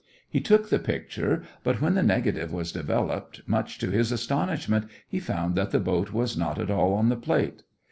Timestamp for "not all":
6.35-6.95